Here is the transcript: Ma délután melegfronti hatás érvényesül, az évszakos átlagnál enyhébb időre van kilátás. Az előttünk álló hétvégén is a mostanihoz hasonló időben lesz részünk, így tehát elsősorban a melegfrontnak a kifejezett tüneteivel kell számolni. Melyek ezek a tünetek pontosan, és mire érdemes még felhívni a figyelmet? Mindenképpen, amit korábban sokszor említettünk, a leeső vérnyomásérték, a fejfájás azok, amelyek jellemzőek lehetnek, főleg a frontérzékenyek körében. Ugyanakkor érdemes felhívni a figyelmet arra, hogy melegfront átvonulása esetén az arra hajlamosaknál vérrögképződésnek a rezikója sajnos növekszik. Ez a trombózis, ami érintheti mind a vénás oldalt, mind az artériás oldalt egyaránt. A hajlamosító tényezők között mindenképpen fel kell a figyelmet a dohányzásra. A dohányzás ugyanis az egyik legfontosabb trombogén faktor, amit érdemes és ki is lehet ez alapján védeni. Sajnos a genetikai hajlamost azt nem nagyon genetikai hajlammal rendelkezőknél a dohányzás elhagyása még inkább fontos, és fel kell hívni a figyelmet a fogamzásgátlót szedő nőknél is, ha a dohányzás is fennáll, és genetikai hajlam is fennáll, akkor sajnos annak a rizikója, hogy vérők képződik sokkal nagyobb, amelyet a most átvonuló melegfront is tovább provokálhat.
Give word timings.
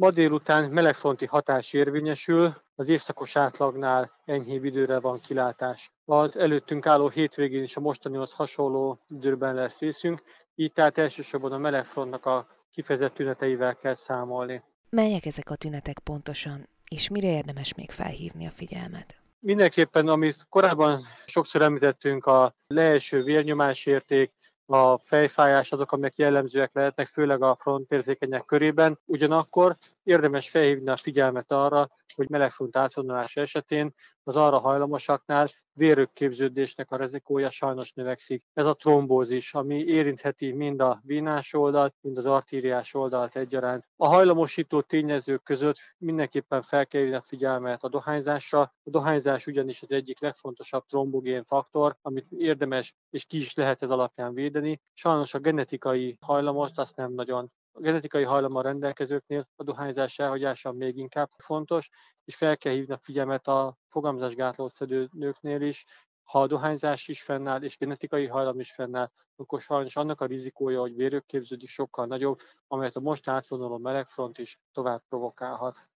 Ma 0.00 0.10
délután 0.10 0.70
melegfronti 0.70 1.26
hatás 1.26 1.72
érvényesül, 1.72 2.54
az 2.74 2.88
évszakos 2.88 3.36
átlagnál 3.36 4.10
enyhébb 4.24 4.64
időre 4.64 5.00
van 5.00 5.20
kilátás. 5.20 5.90
Az 6.04 6.36
előttünk 6.36 6.86
álló 6.86 7.08
hétvégén 7.08 7.62
is 7.62 7.76
a 7.76 7.80
mostanihoz 7.80 8.32
hasonló 8.32 8.98
időben 9.08 9.54
lesz 9.54 9.78
részünk, 9.78 10.22
így 10.54 10.72
tehát 10.72 10.98
elsősorban 10.98 11.52
a 11.52 11.58
melegfrontnak 11.58 12.26
a 12.26 12.46
kifejezett 12.70 13.14
tüneteivel 13.14 13.76
kell 13.76 13.94
számolni. 13.94 14.62
Melyek 14.90 15.26
ezek 15.26 15.50
a 15.50 15.56
tünetek 15.56 15.98
pontosan, 15.98 16.68
és 16.88 17.08
mire 17.08 17.28
érdemes 17.28 17.74
még 17.74 17.90
felhívni 17.90 18.46
a 18.46 18.50
figyelmet? 18.50 19.16
Mindenképpen, 19.38 20.08
amit 20.08 20.46
korábban 20.48 21.00
sokszor 21.26 21.62
említettünk, 21.62 22.26
a 22.26 22.54
leeső 22.66 23.22
vérnyomásérték, 23.22 24.32
a 24.72 24.98
fejfájás 24.98 25.72
azok, 25.72 25.92
amelyek 25.92 26.16
jellemzőek 26.16 26.74
lehetnek, 26.74 27.06
főleg 27.06 27.42
a 27.42 27.56
frontérzékenyek 27.56 28.44
körében. 28.44 28.98
Ugyanakkor 29.04 29.76
érdemes 30.02 30.50
felhívni 30.50 30.90
a 30.90 30.96
figyelmet 30.96 31.52
arra, 31.52 31.90
hogy 32.14 32.28
melegfront 32.28 32.76
átvonulása 32.76 33.40
esetén 33.40 33.92
az 34.22 34.36
arra 34.36 34.58
hajlamosaknál 34.58 35.46
vérrögképződésnek 35.74 36.90
a 36.90 36.96
rezikója 36.96 37.50
sajnos 37.50 37.92
növekszik. 37.92 38.44
Ez 38.52 38.66
a 38.66 38.74
trombózis, 38.74 39.54
ami 39.54 39.84
érintheti 39.84 40.52
mind 40.52 40.80
a 40.80 41.00
vénás 41.04 41.54
oldalt, 41.54 41.94
mind 42.00 42.18
az 42.18 42.26
artériás 42.26 42.94
oldalt 42.94 43.36
egyaránt. 43.36 43.88
A 43.96 44.06
hajlamosító 44.06 44.80
tényezők 44.80 45.42
között 45.42 45.78
mindenképpen 45.98 46.62
fel 46.62 46.86
kell 46.86 47.14
a 47.14 47.22
figyelmet 47.22 47.82
a 47.82 47.88
dohányzásra. 47.88 48.60
A 48.60 48.90
dohányzás 48.90 49.46
ugyanis 49.46 49.82
az 49.82 49.92
egyik 49.92 50.20
legfontosabb 50.20 50.86
trombogén 50.86 51.44
faktor, 51.44 51.96
amit 52.02 52.26
érdemes 52.30 52.94
és 53.10 53.24
ki 53.24 53.36
is 53.36 53.54
lehet 53.54 53.82
ez 53.82 53.90
alapján 53.90 54.34
védeni. 54.34 54.80
Sajnos 54.92 55.34
a 55.34 55.38
genetikai 55.38 56.16
hajlamost 56.20 56.78
azt 56.78 56.96
nem 56.96 57.12
nagyon 57.12 57.52
genetikai 57.80 58.24
hajlammal 58.24 58.62
rendelkezőknél 58.62 59.44
a 59.56 59.62
dohányzás 59.62 60.18
elhagyása 60.18 60.72
még 60.72 60.96
inkább 60.96 61.28
fontos, 61.44 61.88
és 62.24 62.36
fel 62.36 62.56
kell 62.56 62.72
hívni 62.72 62.94
a 62.94 62.98
figyelmet 63.02 63.46
a 63.46 63.76
fogamzásgátlót 63.88 64.72
szedő 64.72 65.08
nőknél 65.12 65.60
is, 65.60 65.84
ha 66.30 66.40
a 66.40 66.46
dohányzás 66.46 67.08
is 67.08 67.22
fennáll, 67.22 67.62
és 67.62 67.78
genetikai 67.78 68.26
hajlam 68.26 68.60
is 68.60 68.72
fennáll, 68.72 69.10
akkor 69.36 69.60
sajnos 69.60 69.96
annak 69.96 70.20
a 70.20 70.26
rizikója, 70.26 70.80
hogy 70.80 70.96
vérők 70.96 71.26
képződik 71.26 71.68
sokkal 71.68 72.06
nagyobb, 72.06 72.40
amelyet 72.66 72.96
a 72.96 73.00
most 73.00 73.28
átvonuló 73.28 73.78
melegfront 73.78 74.38
is 74.38 74.60
tovább 74.72 75.02
provokálhat. 75.08 75.88